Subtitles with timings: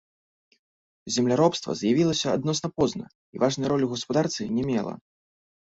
[1.17, 4.93] Земляробства з'явілася адносна позна і важнай ролі ў гаспадарцы не мела.